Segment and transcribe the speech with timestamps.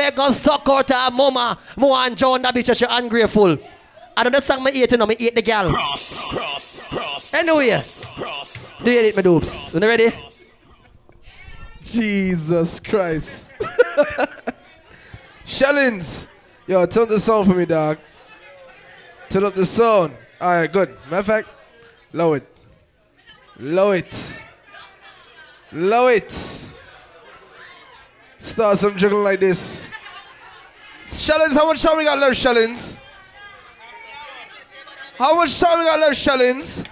[0.00, 1.58] fair gun stuck out her mama.
[1.76, 3.58] Mo and John that bitch she ungrateful.
[4.16, 5.68] I don't know song me eat, you know, me eat the gal.
[5.70, 7.34] Cross, cross, cross.
[7.34, 8.82] Anyway, Cross.
[8.82, 9.74] do you eat my dupes?
[9.74, 10.10] You ready?
[11.82, 13.50] Jesus Christ.
[15.44, 16.28] Shellings.
[16.66, 17.98] Yo, turn up the sound for me, dog.
[19.28, 20.14] Turn up the sound.
[20.40, 20.96] Alright, good.
[21.04, 21.48] Matter of fact,
[22.12, 22.46] low it.
[23.58, 24.40] Low it.
[25.72, 26.49] Low it.
[28.40, 29.90] Start some juggling like this.
[31.08, 32.98] Shellings, how much time we got left, Shellings?
[35.18, 36.84] How much time we got left, Shellings?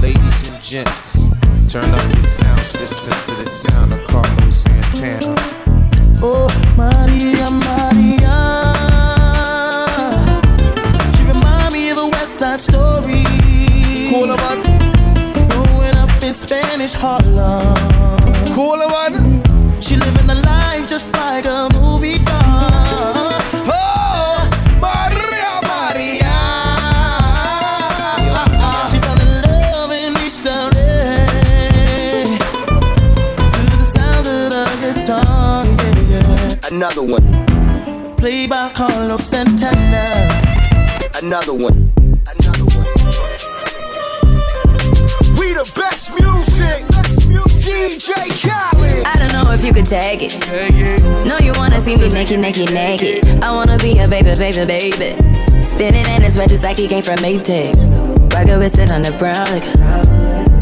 [0.00, 1.28] Ladies and gents,
[1.72, 5.34] turn up your sound system to the sound of Carlos Santana.
[6.22, 8.27] Oh, Maria, Maria.
[16.48, 17.76] Spanish Harlem.
[18.54, 19.42] Cool, man.
[19.82, 22.70] She living a life just like a movie star.
[23.68, 24.48] Oh,
[24.80, 26.36] Maria, Maria.
[28.90, 30.68] She fell in love in LA.
[33.52, 36.74] To the sound of the guitar, yeah, yeah.
[36.74, 37.26] Another one,
[38.16, 40.30] Played by Carlos Santana.
[41.22, 41.92] another one,
[42.40, 42.57] another
[49.88, 51.26] don't know if you could take it.
[51.26, 53.42] No, you wanna see me naked, naked, naked.
[53.42, 55.64] I wanna be a baby, baby, baby.
[55.64, 57.74] Spinning in his just like he came from Maytag.
[58.32, 59.64] Rocket with it on the brown like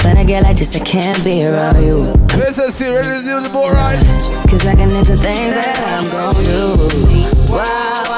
[0.04, 2.12] When I get like this, I can't be around you.
[2.36, 4.04] Listen, see, ready to do the boat ride?
[4.48, 7.52] Cause I can into things that I'm gon' do.
[7.52, 8.15] Wow.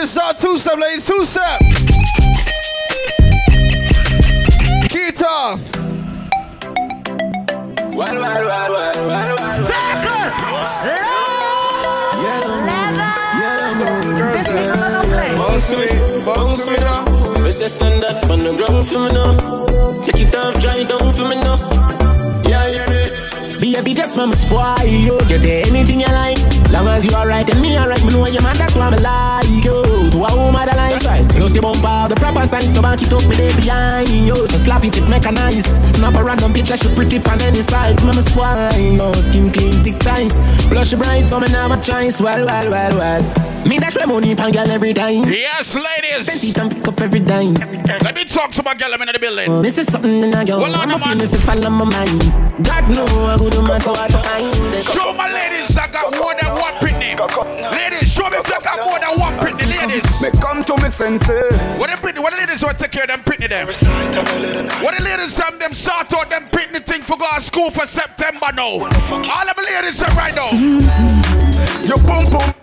[0.00, 1.60] Ladies, start two step, ladies, two step.
[4.88, 5.60] Keep off.
[7.92, 9.60] Well, well, well, well, well, well.
[10.02, 10.88] Girls.
[15.36, 15.88] Bounce me,
[16.24, 17.44] bounce me now.
[17.44, 20.02] We say stand up on the ground for me now.
[20.06, 21.58] Take it off, dry down for me now.
[22.48, 23.60] Yeah, yeah, yeah.
[23.60, 25.18] Baby, just mama spoil you.
[25.28, 26.39] Get anything you like.
[26.70, 29.64] Long as you alright and me alright, me know your man, that's why I like
[29.64, 30.10] you.
[30.10, 31.26] To a woman that like right.
[31.34, 34.36] Plus the bumper, the proper sign, so back it up with it behind you.
[34.48, 35.66] So slap it, it mechanized.
[35.96, 37.98] Snap a random picture, she pretty on any side.
[38.04, 39.02] Mama spoil you.
[39.22, 40.38] Skin clean, thick ties.
[40.70, 42.20] Blush bright, so me now never choice.
[42.20, 43.50] Well, well, well, well.
[43.66, 45.28] Me dash my money pan girl every time.
[45.28, 46.48] Yes, Spend ladies.
[46.48, 47.54] it and pick up every dime.
[48.00, 49.50] Let me talk to my girl I'm in the building.
[49.50, 50.58] Oh, this is something that I go.
[50.58, 52.22] Well, I'm feeling if fall on my mind.
[52.64, 54.84] God know I go do my so I find.
[54.84, 55.89] Show my ladies I
[60.76, 61.80] to me senses.
[61.80, 63.66] What the pitney, what the ladies want to take care of them pitney them?
[64.82, 67.86] What the ladies them them sort out them pitney thing for go to school for
[67.86, 68.78] September now.
[68.78, 70.50] All of the ladies are right now.
[71.86, 72.54] Your pum pum.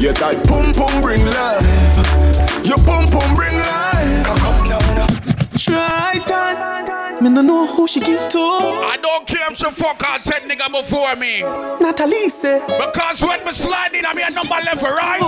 [0.00, 2.64] You that pum pum bring life.
[2.64, 4.26] Your pum pum bring life.
[5.58, 7.05] Try that.
[7.20, 8.38] Me no know who she give to.
[8.38, 11.40] I don't care if she fuck her said nigga before me.
[11.80, 12.60] Natalie say.
[12.66, 15.20] Because when me slide in, I mean a number left or right.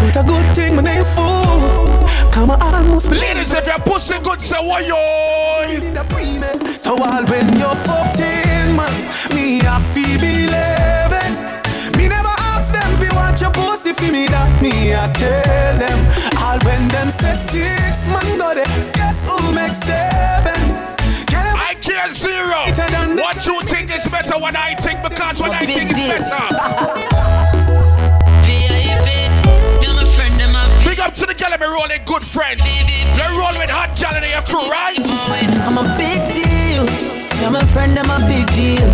[0.00, 2.30] But a good thing my name for.
[2.32, 5.70] Come on, almost believe Ladies, if your pussy good, say what yo.
[5.70, 6.66] in a pre-med.
[6.68, 8.92] So all when you're 14, man,
[9.34, 10.85] me I feel believing.
[13.16, 15.78] Me never ask them if you want your pussy for me that me I tell
[15.78, 16.00] them.
[16.42, 18.66] All when them say six, man, go there.
[18.92, 20.68] Guess who makes seven?
[21.26, 22.66] Girl, I care zero.
[23.16, 26.44] What you think is better, what I think, because what I think is better.
[30.84, 32.62] Big up to the girl, me rolling good friends.
[32.62, 34.96] They roll with hot gal in your crew, right?
[35.66, 36.84] I'm a big deal.
[37.40, 38.88] You're my friend, I'm a big deal.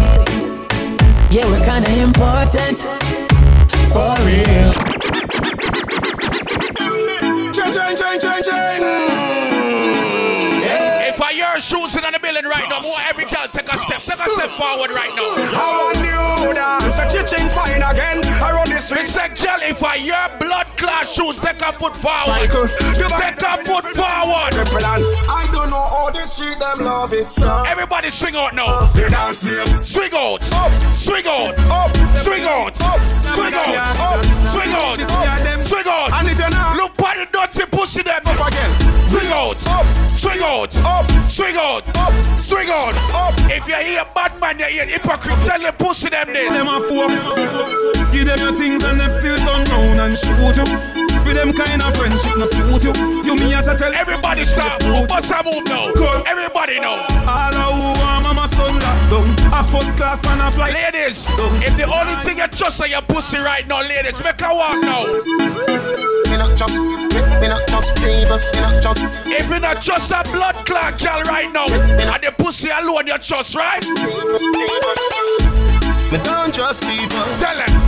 [1.30, 3.21] Yeah, we're kinda important.
[3.92, 4.72] For real.
[7.52, 8.82] Chang, chang, chang, chang, chang.
[11.12, 14.00] If I hear shoes in the building right now, more every girl take a step,
[14.00, 15.28] take a step forward right now.
[15.52, 16.84] How I knew that.
[16.88, 18.24] It's a chiching fine again.
[18.40, 19.06] I run the Me street.
[19.06, 22.28] say, girl, if I hear blood clot shoes, take a foot forward.
[22.48, 24.52] Michael, Take a foot forward.
[25.28, 27.64] I don't know how the street them love it, sir.
[27.66, 28.86] Everybody swing out now.
[28.92, 29.40] They dance.
[29.84, 30.40] Swing out.
[30.54, 31.58] Up, Swing out.
[31.68, 32.72] up, Swing out.
[32.80, 33.00] up,
[33.34, 33.96] Swing out.
[33.96, 34.98] up, Swing out.
[35.00, 36.12] Oh, swing out.
[36.12, 38.20] And if you're not Look at the dirty pussy them.
[38.24, 38.70] up again,
[39.08, 39.56] Swing out.
[39.68, 39.86] up,
[40.22, 43.34] Swing out, up, swing out, up, swing out, up.
[43.50, 46.48] If you hear bad man, you hear hypocrite, tell them pussy them this.
[46.48, 47.08] Them a fool.
[48.12, 50.66] Give them your things and they still turn round and shoot you.
[51.26, 52.92] With them kind of friendship, no suit you.
[53.24, 55.90] You me as I tell Everybody stop, bust a move now.
[56.26, 56.94] Everybody know.
[57.26, 58.31] All who want
[59.54, 60.72] A first class man a flight.
[60.72, 61.26] Ladies,
[61.62, 64.80] if the only thing you trust are your pussy right now, ladies, make her walk
[64.80, 65.04] now.
[65.04, 66.96] Me not trust, me,
[67.40, 68.38] me not trust people.
[68.38, 72.32] Me not trust If you not trust a blood clot girl right now, and the
[72.38, 73.84] pussy alone you trust, right?
[76.10, 77.24] Me don't trust people.
[77.38, 77.81] Tell them.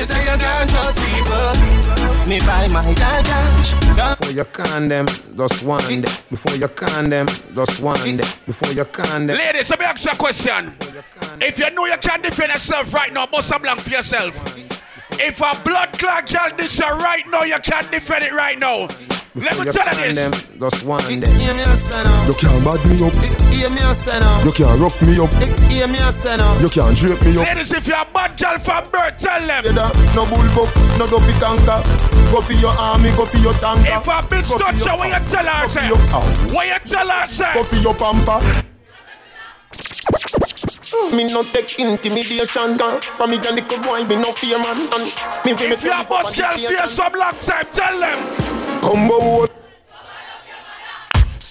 [0.00, 2.26] Me say you can't trust people.
[2.26, 3.74] Me buy my cash.
[4.18, 5.06] Before you can them,
[5.36, 6.08] just one day.
[6.30, 8.24] Before you can them, just one day.
[8.46, 9.36] Before you can them.
[9.36, 10.72] Ladies, let me ask you a question.
[11.42, 14.32] If you know you can't defend yourself right now, bust a blank for yourself.
[15.20, 18.88] If a blood clot girl this you right now, you can't defend it right now.
[19.32, 20.46] Let me tell you them, this.
[20.58, 21.30] just one day.
[21.38, 22.02] Hear me a say.
[22.26, 23.14] You can't bad me up,
[23.54, 25.30] Hear me a say you can't rough me up,
[25.70, 27.46] Hear me a say you can't drape me up.
[27.46, 29.64] Ladies, if you're a bad girl from birth, tell them.
[30.18, 31.78] No bull buck, no dopey tanker.
[32.34, 33.86] Go for your army, go for your tanker.
[33.86, 35.90] If a bitch touch you, what you tell her, say?
[36.52, 37.54] What you tell her, say?
[37.54, 38.40] Go for your pamper.
[41.12, 43.00] Me no take intimidation girl.
[43.00, 44.76] From me and the good boy, me no fear man.
[44.92, 45.04] And
[45.44, 48.18] me If you're a boss girl, fear some long time, tell them.
[48.80, 49.49] come Combo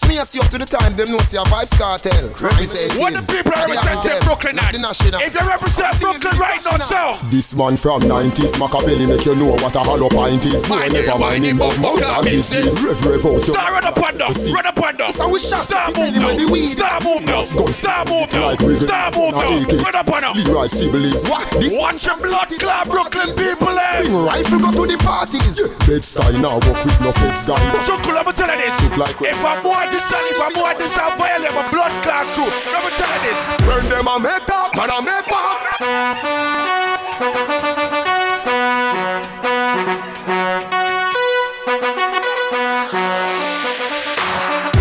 [0.09, 2.33] Smears you up to the time, them know see a Vybz Kartel.
[2.41, 4.73] Represent What the people are representing Brooklyn at?
[4.73, 5.21] The national.
[5.21, 7.29] If you represent Brooklyn right now, so.
[7.29, 10.65] This man from 90s, Machiavelli make you know what a hollow pint is.
[10.65, 12.81] So Mind never mind him but but than that business.
[12.81, 13.53] Rev rev out your
[13.85, 15.13] up on them, See, run up on them.
[15.13, 18.81] So we shot Start the move the now, start move now, start move now, Wiggins,
[19.13, 20.33] move now run up on them.
[20.41, 21.29] Leroy Sibbles.
[21.29, 21.45] What?
[21.61, 24.01] This Watch your blood clot Brooklyn people, eh?
[24.01, 25.61] Bring rifle go to the parties.
[25.85, 27.61] Bed-Stuy now work with no feds guy.
[27.85, 28.97] So cool, let me tell you this.
[28.97, 32.49] Like- If I'm more if I'm more this, I'll violate my blood clot crew.
[32.71, 33.39] Let me tell you this.
[33.65, 35.25] Burn them a make up, man a make.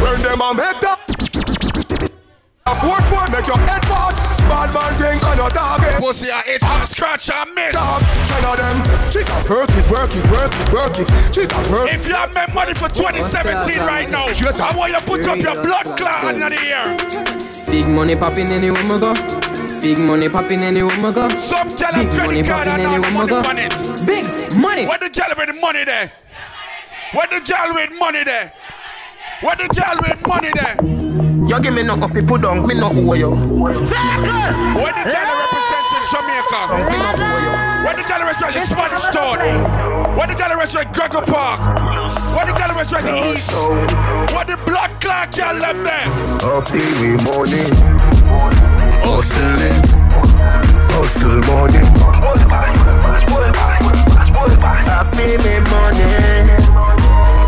[0.00, 1.00] Burn them a make up.
[2.66, 4.14] A four four make your head part.
[4.48, 5.94] Bad man thing and a dog it.
[6.00, 7.72] Pussy, I hit and scratch and miss.
[7.72, 8.87] Dog, ten of them.
[9.42, 11.08] Chica, work it, work it, work it, work it.
[11.32, 11.94] Chica, work it.
[11.94, 15.38] If you have made money for 2017 right now, I want you to put up
[15.38, 16.96] your blood clot under the ear.
[17.70, 19.14] Big money popping anywhere we go.
[19.82, 21.28] Big money popping anywhere we go.
[21.38, 23.38] Some girl Big have money credit card popping and all the money go.
[23.48, 23.72] on it.
[24.06, 24.24] Big
[24.60, 24.86] money.
[24.86, 26.12] Where the girl with the money there?
[27.12, 28.52] Where the girl with money there?
[29.40, 30.76] Where the girl with money there?
[31.48, 33.30] You give me no coffee, put down, me no owe you.
[33.30, 36.60] Where the girl representing Jamaica?
[36.90, 37.57] Me no owe you.
[37.88, 39.38] Where the girl representing Spanish Town?
[40.14, 41.58] Where the girl representing Gregor Park?
[42.36, 43.50] Where the girl representing East?
[44.28, 46.04] Where the blood clot girl them there?
[46.44, 47.64] Hustle we money,
[49.08, 49.72] hustling,
[50.92, 51.80] hustle money.
[54.84, 56.12] I feel me money,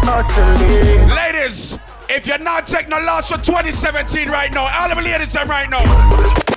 [0.08, 1.08] hustling.
[1.10, 1.78] Ladies,
[2.08, 5.48] if you're not taking no loss for 2017 right now, all of the ladies them
[5.50, 6.49] right now.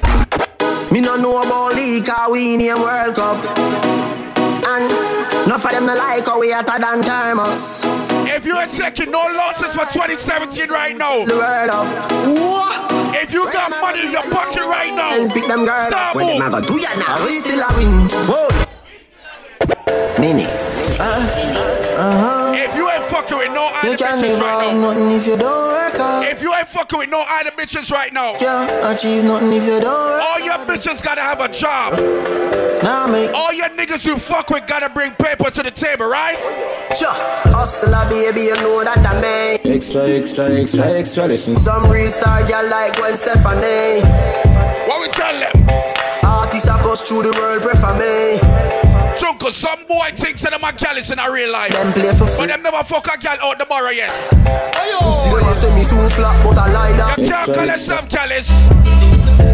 [0.93, 3.37] Me no know about league, cause we name World Cup.
[4.69, 4.85] And
[5.45, 7.81] enough of them no like how we hotter than thermos.
[8.29, 11.87] If you ain't taking no losses for 2017 right now, The world up.
[12.29, 13.11] Whoa.
[13.17, 15.87] if you got money in your pocket right now, And speak them girl.
[15.89, 16.37] Stop When move.
[16.43, 18.07] them a go do ya now, we still a win.
[18.29, 18.49] Whoa.
[20.21, 20.45] Mini.
[20.45, 21.97] Uh-huh.
[21.97, 22.42] Uh-huh.
[22.63, 25.11] If you ain't fucking with no You other can bitches live right on now, nothing
[25.11, 26.27] if you don't work hard.
[26.27, 29.79] if you ain't fucking with no other bitches right now, Can't achieve nothing if you
[29.79, 30.23] don't work.
[30.23, 31.93] all your bitches gotta have a job.
[32.83, 36.37] Now make All your niggas you fuck with gotta bring paper to the table, right?
[36.97, 37.09] sure.
[37.53, 39.13] Hustler ah, baby, you know that I
[39.63, 39.73] mean.
[39.75, 41.57] Extra, extra, extra, extra listen.
[41.57, 44.01] Some real star girl like Gwen Stefani.
[44.87, 45.69] What we tell them?
[46.23, 48.62] Artists that goes through the world prefer me.
[49.43, 51.71] Chunko, some boy thinks that them a callous in a real life.
[51.71, 54.11] Them play for But them never fuck a gal out the borough yet.
[54.31, 57.17] See them a say me too flat, but I lie that.
[57.17, 58.49] You can't call yourself callous.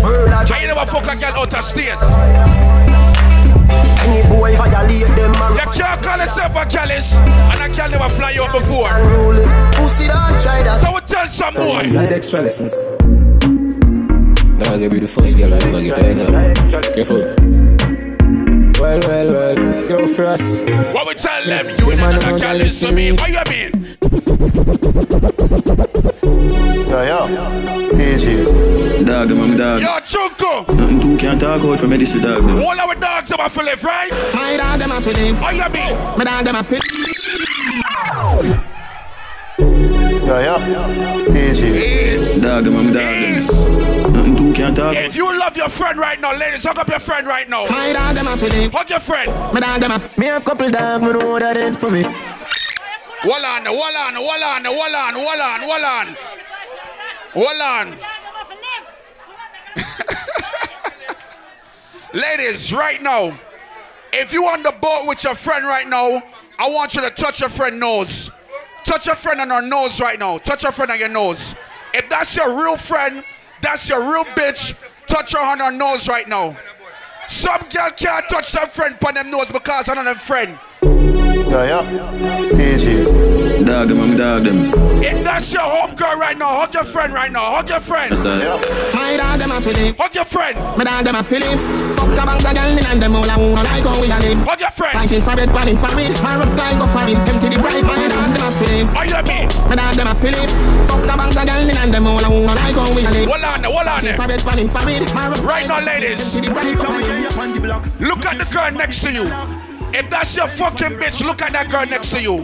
[0.03, 1.97] World a And you never fuck a gal out of state.
[4.05, 7.17] Any boy violate them a You can't call yourself a callous.
[7.17, 8.89] And a gal never fly you out before.
[8.93, 9.47] and rule it.
[9.73, 10.81] Pussy don't try that.
[10.85, 11.89] So we tell some boy.
[11.89, 12.77] Need extra lessons.
[14.59, 16.93] Now I'll be the first girl I ever get there.
[16.93, 17.49] Careful.
[18.79, 20.61] Well, well, well, go for us.
[20.93, 21.67] What we tell them?
[21.67, 23.11] You Yeah, man, ain't a gonna callous to me.
[23.11, 23.17] me.
[23.17, 23.71] What you mean?
[26.87, 27.27] Yeah, yeah.
[27.97, 29.05] TG.
[29.05, 29.81] Dog, them I'm dog.
[29.81, 30.67] Yo, Chunko.
[30.77, 32.43] Nothing two can't talk out from Medicine dog.
[32.45, 32.59] Them.
[32.61, 34.11] All our dogs are for live, right?
[34.33, 35.41] My dog them a fi live.
[35.41, 36.17] What you mean?
[36.17, 36.79] My dog them a fi.
[40.29, 41.25] Yeah, yeah.
[41.33, 42.41] TG.
[42.43, 44.13] Dog them, I'm dog.
[44.13, 44.95] Nothing too can't talk.
[44.95, 47.65] If you love your friend right now, ladies, hug up your friend right now.
[47.65, 48.69] My dog them a feeling.
[48.69, 49.31] Hug your friend.
[49.51, 49.99] My dog them a.
[50.19, 52.03] Me have couple dog, me know what that did for me.
[52.03, 56.15] Hold on, hold on, hold on, hold on, hold on, hold on.
[57.33, 57.97] Hold on.
[62.13, 63.35] Ladies, right now,
[64.13, 66.21] if you on the boat with your friend right now,
[66.59, 68.29] I want you to touch your friend nose.
[68.89, 70.39] Touch your friend on her nose right now.
[70.39, 71.53] Touch your friend on your nose.
[71.93, 73.23] If that's your real friend,
[73.61, 74.73] that's your real bitch,
[75.05, 76.57] touch her on her nose right now.
[77.27, 80.57] Some girl can't touch their friend on them nose because I'm not them friend.
[80.81, 82.49] Yeah, yeah.
[82.49, 83.65] TG.
[83.65, 84.73] Dog them, I'm dog them.
[85.03, 87.55] If that's your home girl right now, hug your friend right now.
[87.55, 88.11] Hug your friend.
[88.11, 88.93] That's that.
[88.93, 89.93] My dog them a feeling.
[89.97, 90.57] Hug your friend.
[90.77, 91.57] My dog them a feeling.
[91.95, 94.07] Fuck a bang of girl in and them all a who no like how we
[94.09, 94.41] a live.
[94.45, 94.93] Hug your friend.
[94.93, 96.23] Fighting for bed, planning for it.
[96.23, 97.17] My rough line go for it.
[97.29, 97.83] Empty the bright.
[97.83, 98.28] My dog them a
[98.59, 98.87] feeling.
[98.95, 99.47] Are you me?
[99.75, 100.49] Dog them a feeling.
[100.87, 103.11] Fuck a bang of girl in and them all a no like how we a
[103.11, 103.29] live.
[103.29, 104.01] Hold on, hold on.
[104.01, 104.67] Fighting there.
[104.67, 105.13] for bed, it.
[105.43, 106.33] Right now, ladies.
[106.33, 106.41] The.
[107.99, 109.25] Look at the girl next to you.
[109.91, 112.43] If that's your fucking bitch, look at that girl next to you.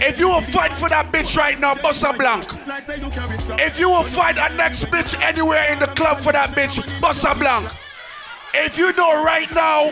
[0.00, 2.44] If you will fight for that bitch right now, bust a blank.
[3.60, 7.24] If you will fight a next bitch anywhere in the club for that bitch, bust
[7.24, 7.68] a blank.
[8.54, 9.86] If you know right now,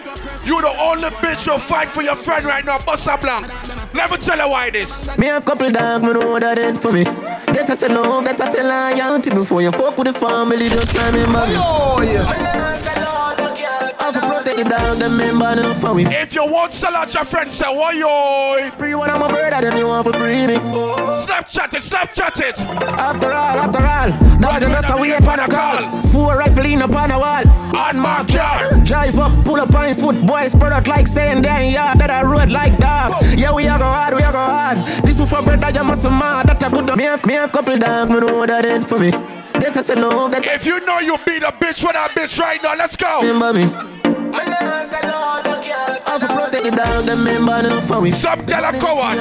[0.45, 3.47] you're the only bitch who'll fight for your friend right now, bust a blank.
[3.97, 5.17] Let me tell you why this.
[5.17, 7.05] Me have couple dog, me know what that did for me.
[7.05, 10.95] That I say love, that I say loyalty before you fuck with the family, just
[10.95, 11.57] remember me.
[11.57, 12.96] Oh, yeah.
[14.07, 16.05] Have to protect the dog, them member them for me.
[16.07, 18.71] If you won't sell out your friends, say, why yo?
[18.79, 20.55] Free one of my brother, them you want for free me.
[21.27, 22.61] Snapchat it, Snapchat it.
[22.87, 26.03] After all, after all, dog them just we ain't upon a call.
[26.13, 27.43] Four rifle in upon a wall.
[27.75, 28.79] On my car.
[28.85, 32.23] Drive up, pull up on foot, boys spread out like saying damn yeah, that I
[32.23, 33.11] road like dog.
[33.37, 34.87] Yeah, we are go hard, we are go hard.
[35.03, 36.97] This one for brother, you must mad, that a good dog.
[36.97, 39.11] Me have, me have couple dog, me know what that did for me.
[39.75, 42.75] I say that If you know you beat a bitch with that bitch right now,
[42.77, 43.23] let's go.
[43.23, 44.16] remember me.
[46.09, 48.11] I have protect the dog, them member them for me.
[48.12, 49.19] Some girl a coward.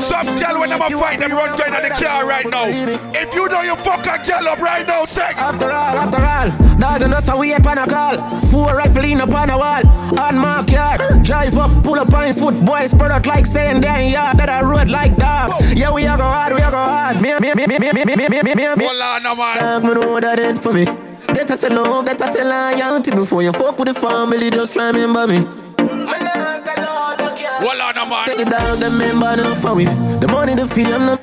[0.00, 2.66] Some girl when them a fight, them run going to the car right now.
[3.12, 5.32] If you know you fuck a girl up right now, say.
[5.36, 6.48] After all, after all,
[6.78, 8.16] dog them just a wait upon a call.
[8.48, 9.82] Four rifle in upon a wall.
[10.18, 14.10] On my car, drive up, pull up on foot, boys spread out like saying damn
[14.10, 15.50] yeah, that I road like dog.
[15.74, 17.20] Yeah, we are go hard, we are go hard.
[17.20, 18.84] Me, me, me, me, me, me, me, me, me, me, me, me.
[18.84, 19.58] Hold on, no man.
[19.58, 21.07] Dog, me know what that did for me.
[21.38, 24.74] That I say love, that I say loyalty before you fuck with the family, just
[24.74, 25.38] remember me.
[25.38, 25.78] Hold
[27.78, 28.42] on, no Take man.
[28.42, 29.84] the dog, them member them for me.
[30.18, 31.16] The money, the fee, them no.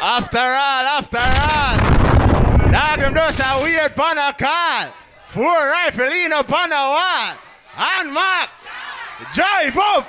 [0.00, 1.76] After all, after all,
[2.72, 4.88] dog them just a weird pan a call.
[5.26, 7.36] Four rifle in up on the wall.
[7.76, 8.48] And mark.
[9.34, 10.08] Drive up.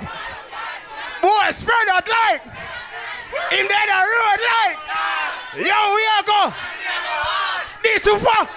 [1.20, 2.40] Boy, spread out like.
[3.52, 4.80] In the other road light.
[5.52, 6.48] Yo, we are go.
[7.94, 8.48] This is for.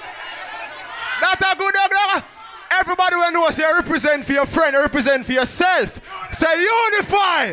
[1.21, 2.23] That a good dog.
[2.71, 5.99] Everybody will know say represent for your friend, represent for yourself.
[6.33, 7.47] Say unify.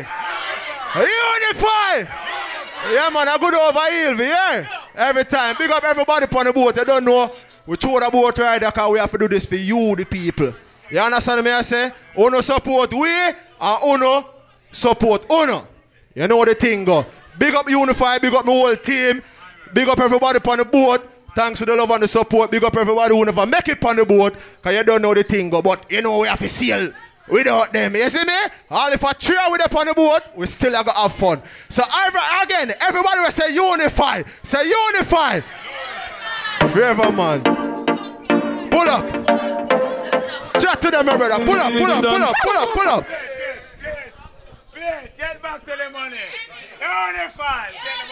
[0.95, 2.09] Unify.
[2.91, 4.81] Yeah, man, I good over here, yeah.
[4.95, 5.55] Every time.
[5.57, 6.75] Big up everybody on the boat.
[6.77, 7.31] You don't know.
[7.65, 10.05] We throw the boat right there because we have to do this for you, the
[10.05, 10.53] people.
[10.89, 11.51] You understand me?
[11.51, 14.29] I say, Uno support we and Uno
[14.71, 15.67] support Uno.
[16.15, 17.05] You know the thing go.
[17.37, 19.21] Big up Unify, big up my whole team.
[19.73, 21.18] Big up everybody on the boat.
[21.39, 22.51] Thanks for the love and the support.
[22.51, 24.33] Big up everybody who never make it on the boat.
[24.57, 25.49] Because you don't know the thing.
[25.49, 26.91] But you know we have to sail
[27.29, 27.95] without them.
[27.95, 28.33] You see me?
[28.69, 31.41] All if I cheer with them on the boat, we still going to have fun.
[31.69, 31.83] So
[32.43, 34.23] again, everybody will say unify.
[34.43, 35.39] Say unify.
[36.73, 37.41] Forever, man.
[38.69, 39.05] Pull up.
[40.59, 41.45] Chat to them, my brother.
[41.45, 43.07] Pull up, pull up, pull up, pull up, pull up.
[45.17, 46.17] Get back to the money.
[46.81, 47.71] Unify.
[47.71, 48.09] Get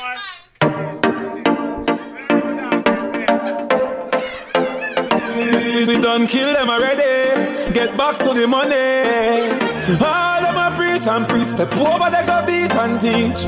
[5.88, 7.74] We done kill them already.
[7.74, 9.48] Get back to the money.
[10.04, 11.48] All them a preach and preach.
[11.48, 13.44] Step over they go beat and teach.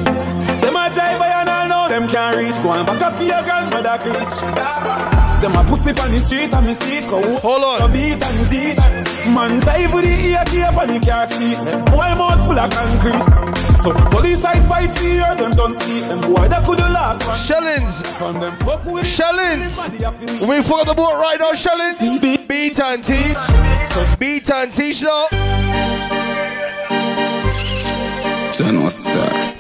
[0.61, 2.61] Them a jive by and all know them can't reach.
[2.63, 4.35] Go on back a fear grandmother preach.
[5.41, 7.39] Them a pussy on the street and me see go.
[7.39, 7.79] Hold on.
[7.79, 8.77] Go beat and teach.
[9.27, 11.57] Man jive with the ear cape and the car seat.
[11.59, 13.48] Left boy mouth full of concrete.
[13.81, 17.37] So police side five years them don't see them boy that could the last one.
[17.37, 18.01] Shellings.
[18.17, 19.77] From them fuck with Shellings.
[20.41, 21.99] We fuck the boat right now, Shellings.
[22.45, 24.19] Beat and teach.
[24.19, 25.27] Beat and teach now.
[28.51, 29.55] John Star.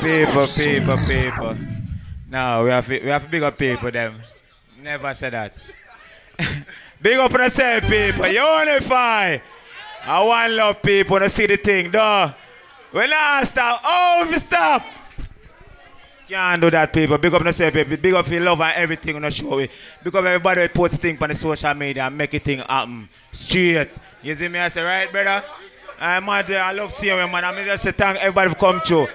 [0.00, 1.58] Paper, paper, paper.
[2.30, 4.14] No, we have to, we have to big up paper them.
[4.82, 5.54] Never said that.
[7.02, 8.26] big up on the same people.
[8.26, 9.36] Unify.
[10.02, 12.32] I want love people to see the thing, though.
[12.92, 14.84] When I stop, oh, stop.
[16.28, 17.18] Can't do that, people.
[17.18, 17.96] Big up yourself, people.
[17.96, 19.58] Big up your love and everything on the show.
[19.58, 22.58] Big up everybody who post a thing on the social media and make it thing
[22.58, 23.08] happen.
[23.32, 23.90] Straight.
[24.22, 24.58] You see me?
[24.58, 25.44] I say, right, brother?
[26.00, 26.50] I'm mad.
[26.50, 27.44] I love seeing you, man.
[27.44, 29.06] I mean, just say thank everybody for come through.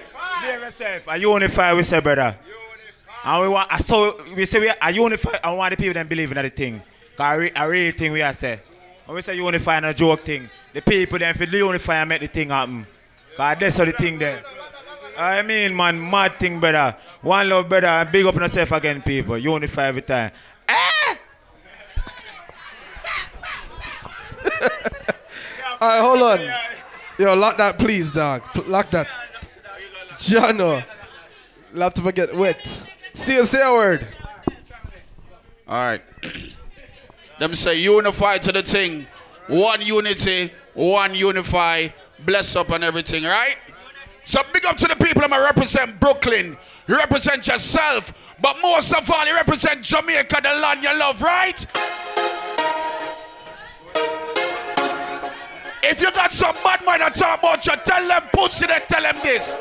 [0.42, 1.08] Behave yourself.
[1.08, 2.36] I unify, we say, brother.
[3.24, 5.38] And we want, I so we say we are unify.
[5.42, 6.80] I want the people that believe in that thing.
[7.18, 8.60] I, re, I really think we are say.
[9.04, 12.20] When we say unify and a joke thing, the people then feel unify and make
[12.20, 12.86] the thing happen.
[13.36, 14.42] Cause that's how the thing there.
[15.18, 16.96] I mean, man, mad thing, brother.
[17.22, 17.86] One love, brother.
[17.86, 19.38] and Big up on yourself again, people.
[19.38, 20.30] Unify every time.
[20.68, 21.16] Eh?
[25.80, 26.50] All right, hold on.
[27.18, 28.42] Yo, lock that, please, dog.
[28.66, 29.06] Lock that.
[30.18, 30.84] Jano.
[31.72, 32.86] Love to forget wet.
[33.12, 34.06] See you, say a word.
[35.68, 36.02] All right.
[37.38, 39.06] Them say unify to the thing.
[39.48, 41.88] One unity, one unify,
[42.24, 43.56] bless up and everything, right?
[44.24, 46.56] So big up to the people that represent Brooklyn.
[46.88, 51.66] You represent yourself, but most of all, you represent Jamaica, the land you love, right?
[55.82, 59.02] If you got some bad mind to talk about you, tell them pussy, then tell
[59.02, 59.54] them this.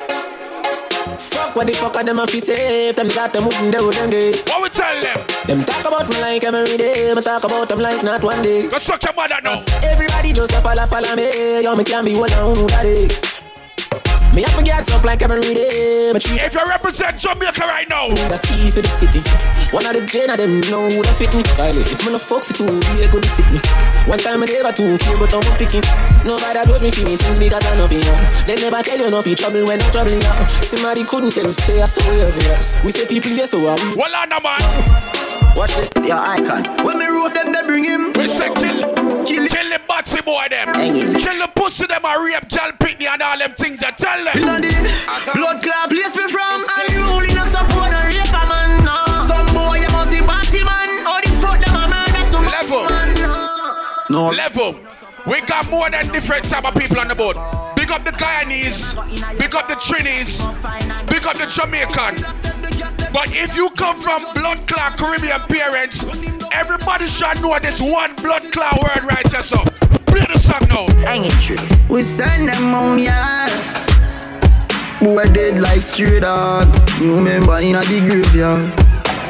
[1.05, 2.89] Fuck what the fuck are them a fi say?
[2.89, 4.33] If them got them wouldn't do them day.
[4.47, 5.19] What we tell them?
[5.45, 8.67] Them talk about me like every day Me talk about them like not one day.
[8.69, 9.61] Go suck your mother now.
[9.83, 11.61] Everybody just a follow follow me.
[11.61, 13.34] Yo me can be one on nobody
[14.35, 18.09] Me have to get up like every day But If you represent Jamaica right now.
[18.11, 19.23] The key for the city?
[19.71, 21.39] One of the gen of them know who that fit me.
[21.55, 22.67] Kylie If me no fuck for two
[22.99, 23.63] They go to sick me.
[24.11, 25.87] One time I never too care But I'm picking
[26.27, 29.07] Nobody told me for me things Because I know for you They never tell you
[29.07, 30.35] no for trouble When I'm troubling you
[30.67, 32.27] Somebody couldn't tell you Say I saw you
[32.83, 33.95] We say people yes so are we?
[33.95, 35.15] Well on the man.
[35.55, 36.67] Watch this, your icon.
[36.83, 38.11] When me wrote them, they bring him.
[38.11, 38.74] We say kill, kill,
[40.05, 40.73] kill boy them.
[41.15, 43.83] Kill the pussy them and rape gal pitney and all them things.
[43.83, 44.33] I tell them.
[44.37, 48.45] You know the blood clot place me from And you only not support a raper
[48.47, 48.97] man no.
[49.27, 52.89] Some boy you must be batty man How the fuck them a murder some Level.
[52.89, 53.13] man
[54.09, 54.29] no.
[54.29, 54.79] Level.
[55.27, 57.35] We got more than different type of people on the boat.
[57.75, 58.93] Big up the Guyanese,
[59.39, 60.45] big up the Trinis,
[61.09, 62.21] big up the Jamaican.
[63.11, 66.05] But if you come from blood clot Caribbean parents,
[66.51, 69.57] everybody should know this one blood clot word right here, so.
[70.45, 71.05] Play song now.
[71.05, 71.57] Hang it true.
[71.89, 73.47] We send them home, yeah.
[75.01, 76.67] Boy dead like straight dog.
[76.99, 78.84] Remember in a the graveyard.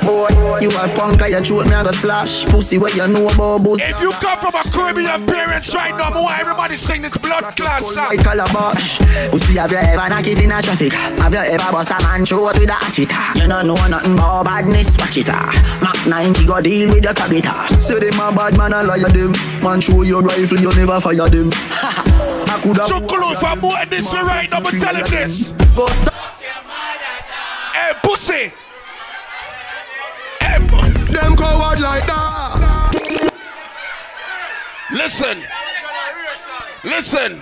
[0.06, 2.46] Boy, you a punk, I throat me a go slash.
[2.46, 3.80] Pussy, what you know about booze?
[3.82, 7.56] If you come from a Caribbean parents right now, I want everybody sing this blood
[7.56, 8.08] clot song.
[8.10, 9.00] White calabash.
[9.32, 10.94] Pussy, have you ever knocked it in a traffic?
[10.94, 13.10] Have you ever bust a man throat with a hatchet?
[13.42, 15.28] You don't know nothing about badness, watch it.
[15.30, 15.52] ah.
[15.82, 17.82] Mac 90 go deal with your cabita.
[17.82, 19.32] Say them a bad man, I liar them.
[19.64, 21.50] Man, show your rifle, you never fire them.
[21.54, 22.82] I coulda.
[22.82, 25.52] Chukulu for more this right now, but tell him this.
[27.74, 28.52] Hey, pussy.
[31.76, 33.32] Them coward like that.
[34.92, 35.44] listen.
[36.84, 37.42] Listen.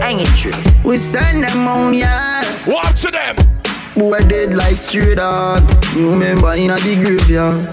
[0.00, 0.52] Hang it true.
[0.84, 2.42] We send them home, yeah.
[2.66, 3.36] Walk to them.
[3.96, 5.62] Boy dead like straight dog.
[5.96, 7.70] Remember in a the graveyard.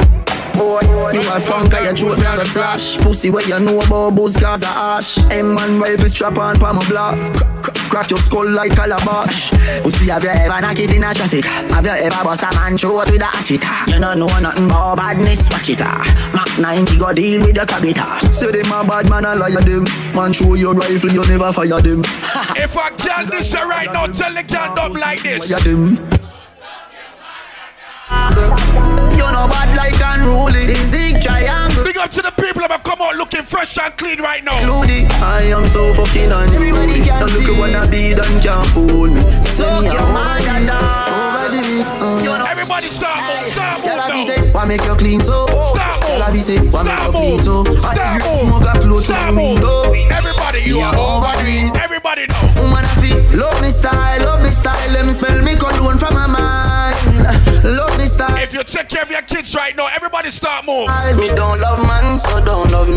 [0.54, 0.80] Boy,
[1.14, 2.98] you a punk, I throat me a go slash.
[2.98, 5.18] Pussy, what you know about booze, cause a ash.
[5.18, 7.65] M1 rifle strap on pa my block.
[7.96, 9.52] Crack- your skull like calabash.
[9.82, 11.46] Pussy, have you ever knocked it in a traffic?
[11.46, 13.64] Have you ever bust a man throat with a hatchet?
[13.88, 15.80] You don't know nothing about badness, watch it.
[15.80, 16.04] ah.
[16.36, 18.34] Mac 90 go deal with your cabita.
[18.34, 19.86] Say them a bad man, I liar them.
[20.14, 22.02] Man, show your rifle, you never fire them.
[22.58, 25.50] If a girl this a right now, tell the girl don't like this.
[25.50, 25.56] You
[29.32, 30.66] know bad like unruly.
[30.66, 31.65] The zig triangle.
[31.96, 34.60] Big up to the people that come out looking fresh and clean right now.
[34.60, 38.36] Including I am so fucking on Everybody can Don't look at what I be done
[38.44, 39.24] can't fool me
[39.56, 42.52] So your man over the uh.
[42.52, 44.52] Everybody start move, start move Tell her now.
[44.52, 45.48] why make you clean so?
[45.72, 46.44] Start Tell her move.
[46.44, 47.48] say, why make Start you clean move.
[47.48, 47.64] so?
[47.80, 48.44] Start I move.
[48.44, 49.64] smoke a flow Start move.
[50.12, 51.80] Everybody, you Yeah, are over overdo it.
[51.80, 52.44] Everybody know.
[52.60, 56.12] Woman I feel, love me style, love me style Let me smell me cologne from
[56.12, 56.45] my mind
[57.64, 58.06] Love me
[58.44, 60.88] If you take care of your kids right now, everybody start move.
[61.18, 62.95] Me don't love man, so don't love Me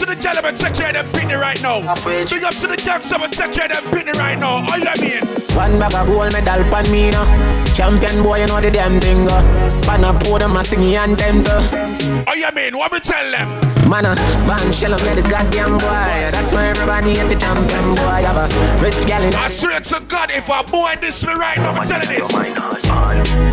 [0.00, 1.76] to the girl that take care of them pitney right now.
[2.24, 4.64] Big up to the gangster that take care of them pitney right now.
[4.64, 5.20] All you mean?
[5.52, 7.28] One bag of gold medal pan me now.
[7.76, 9.28] Champion boy, you know the damn thing.
[9.28, 9.44] Uh.
[9.84, 11.44] Pan a podium, a singing anthem.
[11.44, 12.24] Uh.
[12.26, 12.78] All you mean?
[12.80, 13.48] What me tell them?
[13.90, 14.14] Man, uh,
[14.48, 16.32] man, shell up, let the goddamn boy.
[16.32, 18.24] That's why everybody at the champion boy.
[18.24, 18.48] Have a
[18.80, 21.86] rich gal in I swear to God, if a boy this me right now, I'm
[21.86, 22.24] telling this.
[22.32, 23.49] Bad like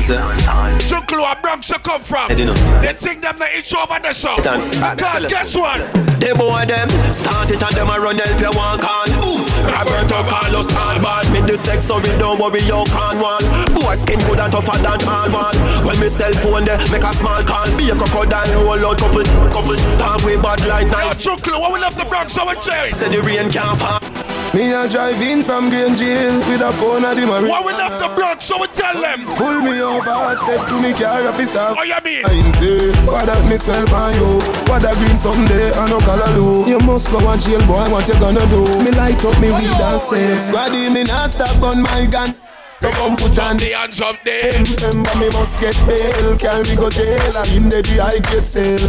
[0.00, 0.44] can't say.
[0.48, 2.30] And Bronx you come from.
[2.30, 2.54] I know.
[2.82, 4.38] They think them the issue over the song.
[4.38, 5.80] Because guess what?
[6.20, 9.10] They boy them start it and them a run help you one can.
[9.22, 11.30] Ooh, Roberto Carlos hardball.
[11.32, 13.44] Me the sex so we don't worry you can't one.
[13.74, 15.56] Boy skin good and tougher than all one.
[15.86, 17.66] When me cell phone there make a small call.
[17.76, 19.78] Be a crocodile roll out couple couple.
[20.26, 21.16] Way bad like Yo, night.
[21.18, 22.92] Chunklu, what we left the Bronx so we Jerry?
[22.92, 24.17] Say the rain can't fall.
[24.54, 27.48] Me a drive in from Green Jail with a phone at the marine.
[27.48, 29.26] What we left the Bronx so we tell them?
[29.36, 31.74] Pull me over, step to me car officer.
[31.76, 32.24] What you mean?
[32.24, 34.40] I say, what that me smell by you?
[34.64, 36.64] What that green someday I no color do?
[36.68, 37.92] You must go and jail, boy.
[37.92, 38.64] What you gonna do?
[38.82, 42.34] Me light up me weed and say, Squaddy, me not stop on my gun.
[42.80, 44.64] So come put on the hands of them.
[44.64, 48.80] Remember me must get bail, carry me go jail, and in the I get sale.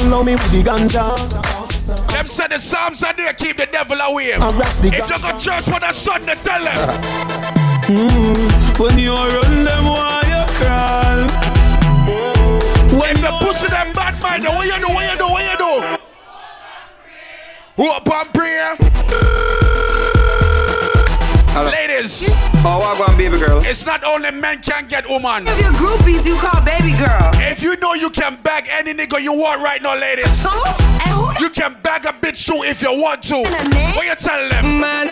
[0.00, 1.47] Allow me with the ganja.
[2.38, 4.30] Them said the Psalms are there, keep the devil away.
[4.30, 6.88] Arrest the If you go church for the Sunday, tell them.
[7.88, 11.26] Mm, when you run them, why you crawl?
[13.00, 15.98] When the pussy them bad mind, what you do, what you do, what you do?
[17.76, 18.76] Who up and prayer?
[21.98, 22.28] Ladies,
[22.64, 23.60] Oh, what going baby girl?
[23.64, 25.48] it's not only men can get woman.
[25.48, 27.30] If you're groupies, you call baby girl.
[27.34, 30.44] If you know you can bag any nigga you want right now, ladies,
[31.40, 33.34] you can bag a bitch too if you want to.
[33.96, 34.78] What you tell them?
[34.78, 35.10] Man.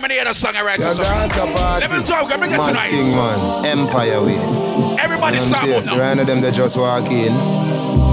[0.00, 0.80] A long time I hear the song I write.
[0.80, 1.86] Yeah, so- dance a party.
[1.86, 2.90] Let me talk, let me get tonight.
[2.90, 3.66] thing, man.
[3.66, 4.36] Empire way.
[4.98, 5.98] Everybody stop yes, now.
[5.98, 7.34] right them they just walk in.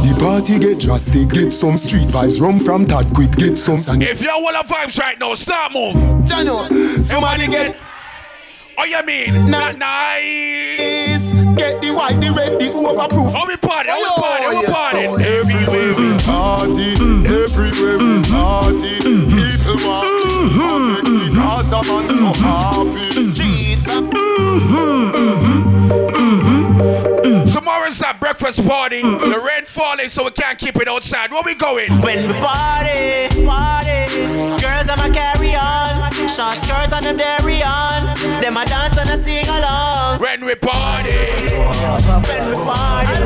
[0.03, 4.01] The party get drastic, get some street vibes, rum from that quick, get some sun.
[4.01, 5.95] If you're one of vibes right now, start move.
[6.25, 7.79] Jano, somebody get
[8.79, 9.49] Oh, you mean?
[9.49, 11.33] Not nice.
[11.55, 13.33] Get the white, the red, the overproof.
[13.33, 13.89] How we party?
[13.89, 14.43] How we oh, party?
[14.43, 15.07] How we party?
[15.07, 17.25] Oh, everywhere we party, mm-hmm.
[17.25, 18.99] everywhere we party.
[19.01, 19.73] Mm-hmm.
[19.73, 21.06] People want
[21.69, 23.07] to make the man so happy.
[23.11, 23.31] Mm-hmm.
[23.31, 23.79] Street.
[23.83, 25.11] Mm-hmm.
[26.15, 27.45] Mm-hmm.
[27.47, 29.01] Tomorrow's a breakfast party.
[29.01, 31.31] The rain falling, so we can't keep it outside.
[31.31, 31.91] Where we going?
[32.01, 34.05] When we party, party,
[34.61, 36.11] girls them a carry on.
[36.29, 38.15] Short skirts and them dairy on.
[38.41, 40.19] Them a dance and a sing along.
[40.19, 41.11] When we party.
[41.11, 43.19] When we party.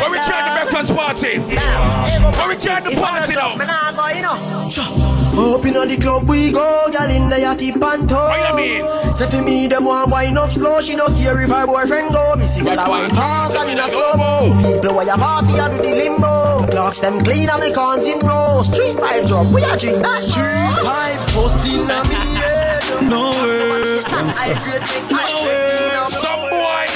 [0.00, 1.38] Where we can the breakfast party?
[1.38, 5.17] Where we can the party now?
[5.38, 8.14] Up inna the club we go, gal in the yachty panto.
[8.16, 9.14] What you mean?
[9.14, 10.80] Say for me, them want wine up slow.
[10.80, 12.34] She no care if her boyfriend go.
[12.34, 14.50] Me see gal a wine fast and in a slow mo.
[14.58, 16.66] People where you party, I do the limbo.
[16.72, 18.62] Clocks them clean and me cons in row.
[18.64, 21.22] Street vibes up, we a drink that street vibes.
[21.30, 22.82] Pussy na me head.
[23.08, 24.02] No way.
[24.10, 26.06] I agree, drink, I.
[26.10, 26.86] Some boy.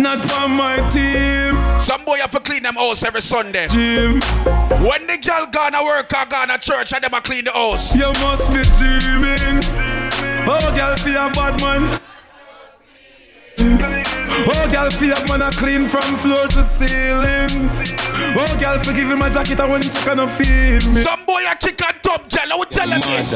[0.00, 1.49] Not on my team.
[1.80, 3.66] Some boy have to clean them house every Sunday.
[3.68, 4.20] Jim.
[4.84, 7.94] When the girl gonna work or gonna church and them a clean the house.
[7.94, 9.60] You must be dreaming.
[10.46, 12.00] Oh, girl, feel a bad man.
[13.58, 17.99] Oh, girl, feel a man a clean from floor to ceiling.
[18.36, 21.02] Oh, girl, forgive him my jacket and when chicken no feed me.
[21.02, 22.52] Some boy a kick a dump girl.
[22.52, 23.30] I would tell them this.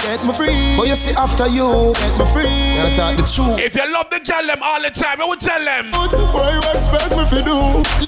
[0.00, 0.76] Set me free.
[0.76, 2.48] But you see after you, set me free.
[2.48, 3.58] You talk the truth.
[3.60, 5.90] If you love the girl them all the time, I would tell them.
[5.92, 8.06] What you expect me to do?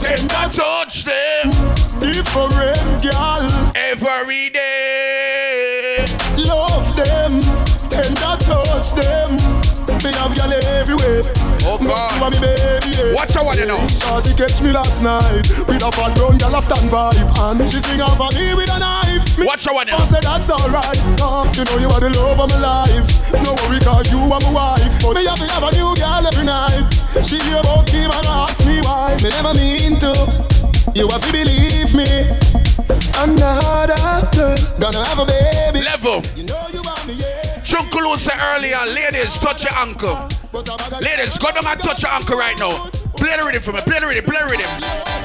[0.00, 1.50] Tender touch them
[2.00, 3.46] Different girl.
[3.74, 6.06] every day.
[6.36, 7.40] Love them.
[7.90, 9.36] Tender touch them.
[10.02, 11.22] Me have y'all everywhere.
[11.64, 12.77] Oh God.
[13.18, 13.26] You are me baby.
[13.26, 13.26] yeah.
[13.26, 13.80] Watch out what you know.
[13.88, 17.78] Shorty catch me last night with a fat brown girl a stand vibe and she
[17.82, 19.38] swing off on me with a knife.
[19.38, 20.04] Me Watch out what you I know.
[20.06, 20.98] said that's alright.
[21.18, 23.06] No, you know you are the love of my life.
[23.42, 25.02] No worry 'cause you are my wife.
[25.02, 26.86] But me have to have a new girl every night.
[27.26, 29.16] She hear about him and ask me why.
[29.22, 30.12] Me never mean to.
[30.94, 32.06] You have to believe me.
[33.18, 33.98] Another
[34.34, 35.82] girl gonna have a baby.
[35.84, 36.22] Level.
[36.36, 37.60] You know you want me, yeah.
[37.66, 40.16] Chunkulu said earlier, ladies, touch your ankle.
[41.00, 42.90] Ladies, go down and touch your ankle right now.
[43.18, 43.82] Play the rhythm for me.
[43.82, 44.22] Play the rhythm.
[44.22, 44.70] Play the rhythm.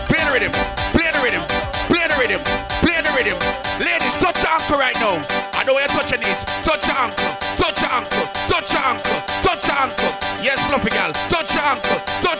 [0.10, 1.46] Play the rhythm.
[1.86, 2.42] Play the rhythm.
[2.82, 3.38] Play the rhythm.
[3.78, 5.22] Ladies, touch your ankle right now.
[5.54, 6.42] I know you're touching this.
[6.66, 7.38] Touch your ankle.
[7.54, 8.26] Touch your ankle.
[8.50, 9.22] Touch your ankle.
[9.46, 10.10] Touch your ankle.
[10.42, 11.14] Yes, fluffy girl.
[11.30, 12.02] Touch your ankle.
[12.18, 12.33] Touch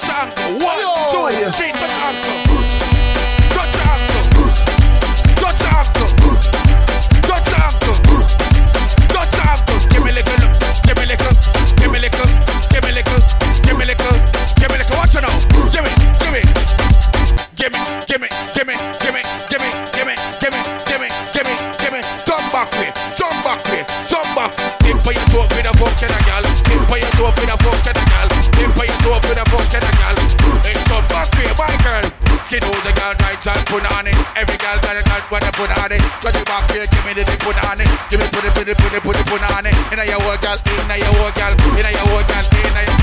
[35.54, 36.02] got put on it.
[36.22, 37.88] Cut it back here, give me the put on it.
[38.10, 39.76] Give me put it, put it, put it, put it, put on it.
[39.92, 40.58] Inna your work, girl.
[40.58, 41.54] Inna your work, girl.
[41.78, 42.46] Inna your work, girl.
[42.66, 42.98] Inna your.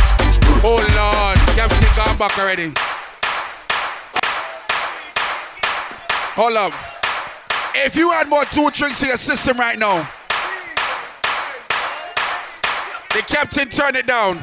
[0.62, 2.72] Oh Lord, Captain gone back already.
[6.36, 6.72] Hold up.
[7.74, 10.08] If you had more two drinks in your system right now,
[13.14, 14.42] the captain turn it down.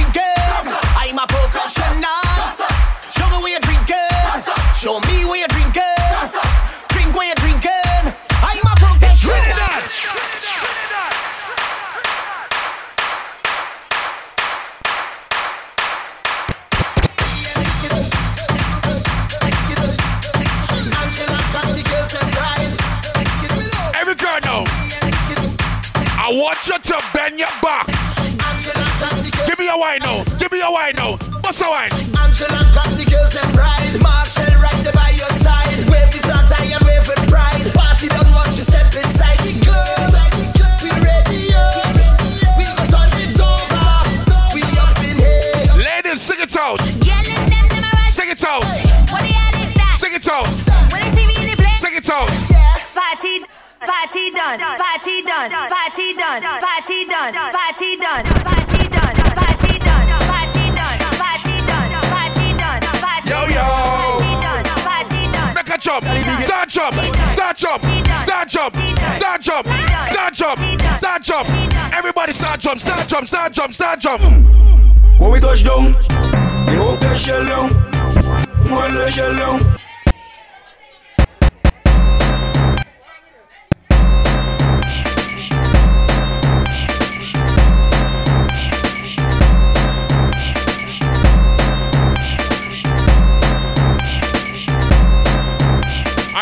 [26.51, 27.87] Want you to bend your back.
[29.47, 30.21] Give me a wine now.
[30.37, 31.15] Give me a wine now.
[31.39, 31.93] What's a wine?
[31.93, 34.50] Angela got the girls and rise.
[55.01, 61.57] Party done, party done, party done, party done, party done, party done, party done, party
[61.65, 63.65] done, party done, party Yo, yo.
[64.85, 65.55] party done.
[65.55, 66.03] Make a jump.
[66.05, 66.95] Start jump.
[67.33, 67.83] Start jump.
[67.83, 68.75] Start jump.
[69.15, 69.67] Start jump.
[70.05, 70.59] Start jump.
[70.99, 71.49] Start jump.
[71.93, 72.79] Everybody start jump.
[72.79, 73.27] Start jump.
[73.27, 73.73] Start jump.
[73.73, 74.21] Start jump.
[75.19, 75.93] When we touch down,
[76.67, 77.73] they hope they shell down.
[78.69, 79.79] When they shell down.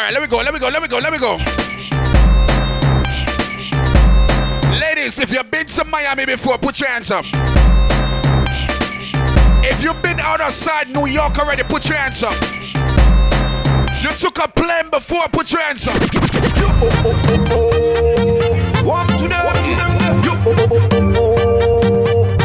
[0.10, 0.38] Right, let me go.
[0.38, 0.70] Let me go.
[0.70, 0.98] Let me go.
[0.98, 1.38] Let me go.
[4.80, 7.26] Ladies, if you've been to Miami before, put your hands up.
[9.64, 12.34] If you've been out outside New York already, put your hands up.
[14.02, 16.00] You took a plane before, put your hands up.
[18.82, 19.44] One oh, oh, oh, to them.
[20.24, 21.16] You, oh, oh, oh, oh,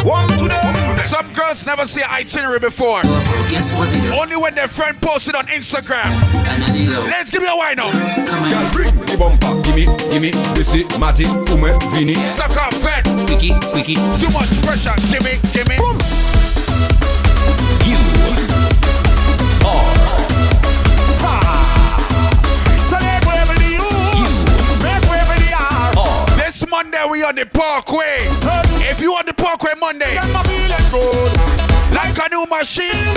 [0.05, 0.37] oh.
[0.39, 0.99] To them.
[1.05, 3.01] Some girls never see an itinerary before.
[3.01, 6.34] Only when their friend posted on Instagram.
[6.45, 7.91] Let's give me a wine now.
[8.25, 9.61] Girl, bring the bumper.
[9.63, 12.15] Gimme, gimme, Missy, Matty, Ume, Vini.
[12.15, 13.07] Suck up, fat.
[13.29, 13.95] Wiki, wiki.
[14.21, 14.95] Too much pressure.
[15.09, 15.77] Gimme, gimme.
[17.89, 17.97] You
[19.65, 19.85] ah.
[26.37, 28.27] This Monday we on the Parkway.
[28.89, 30.15] If you on the Parkway Monday,
[31.91, 33.15] like a new machine,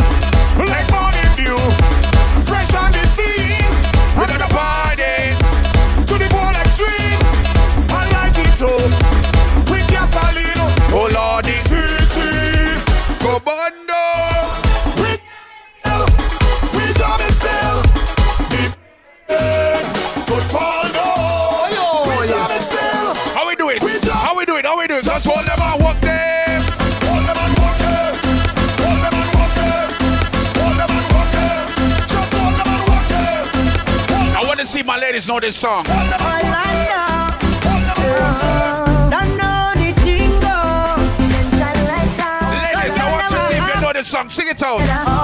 [0.58, 1.58] like morning view,
[4.18, 4.87] we got a bomb.
[35.48, 35.86] This song.
[35.86, 36.04] Ladies,
[43.00, 44.28] I want you to see if you know this song.
[44.28, 45.17] Sing it out.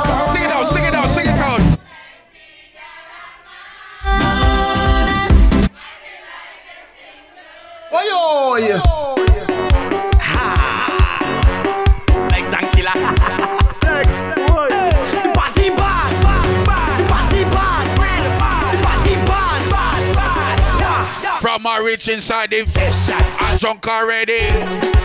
[21.54, 23.14] From my reach inside the session.
[23.40, 24.40] I'm drunk already.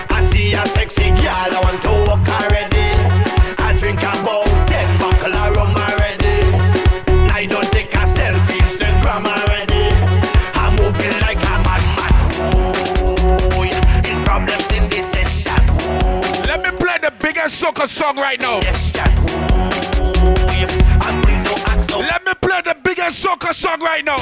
[0.08, 2.88] I see a sexy girl, I want to walk already.
[3.58, 6.40] I drink about ten buckle of rum already.
[7.28, 9.92] I don't take a selfie Instagram already.
[10.54, 12.12] I'm moving like a madman.
[13.52, 14.00] Oh, yeah.
[14.06, 15.52] It's problems in this session.
[16.48, 18.60] Let me play the biggest soca song right now.
[21.92, 24.16] Oh, Let me play the biggest soca song right now.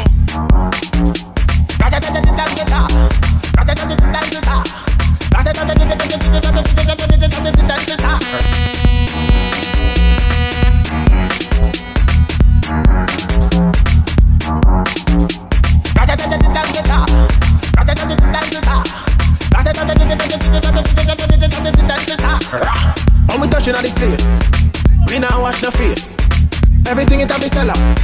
[26.89, 27.99] Everything it have be sell out.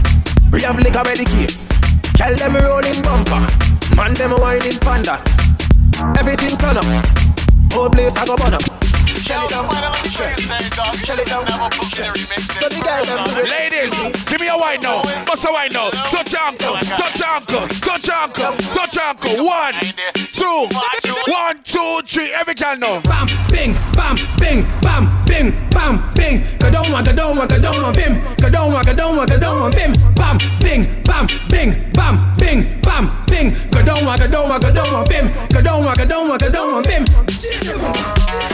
[0.50, 1.68] We have liquor by the case.
[2.14, 3.46] Tell them rolling bumper,
[3.96, 5.22] man them whining panda.
[6.18, 6.84] Everything turn up,
[7.72, 8.62] whole place I go burn up.
[9.22, 9.68] Shell it down,
[10.98, 11.46] shell it down.
[11.46, 13.48] So the guy them do it.
[13.48, 13.92] Ladies,
[14.24, 15.02] give me a wine now.
[15.24, 15.90] Bust a wine now.
[15.90, 19.46] Touch your ankle, touch your ankle, touch your ankle, touch your ankle.
[19.46, 19.74] One,
[20.32, 20.68] two,
[21.42, 22.32] one, two, three.
[22.34, 23.00] Every can now.
[23.02, 26.42] Bam, bing, bam, bing, bam, bing, bam, bing.
[26.58, 27.24] Go down one, bim.
[28.40, 29.92] Go down one, bim.
[30.14, 33.50] Bam, bing, bam, bing, bam, bing, bam, bing.
[33.72, 35.26] Go down one, bim.
[35.50, 38.51] Go down one, bim.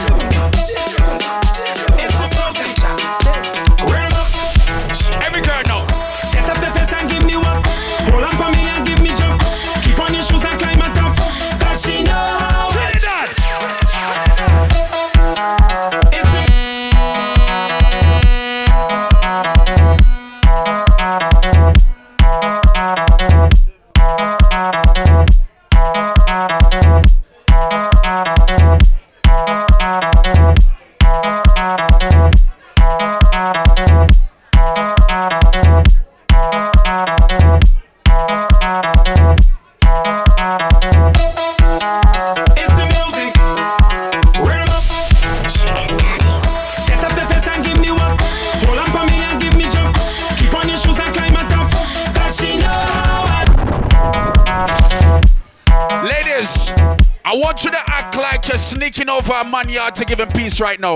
[59.99, 60.93] To give him peace right now.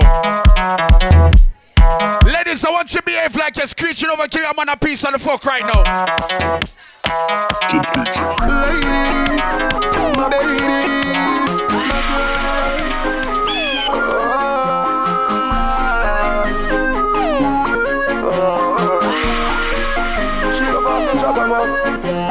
[2.24, 5.04] Ladies, I want you to behave like you're screeching over give a man a piece
[5.04, 5.82] of the fuck right now.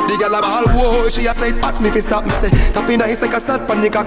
[0.08, 3.00] The girl a ball, whoa, she a say hot me fi stop me say Tapping
[3.00, 4.02] nice like a salt pan the cock